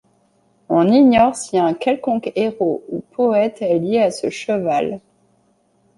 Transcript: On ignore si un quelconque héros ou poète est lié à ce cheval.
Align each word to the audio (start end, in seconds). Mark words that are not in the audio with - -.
On 0.69 0.87
ignore 0.91 1.35
si 1.35 1.59
un 1.59 1.75
quelconque 1.75 2.31
héros 2.35 2.83
ou 2.89 3.03
poète 3.11 3.61
est 3.61 3.77
lié 3.77 3.99
à 4.01 4.09
ce 4.09 4.31
cheval. 4.31 4.99